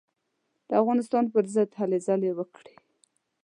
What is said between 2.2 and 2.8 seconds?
وکړې.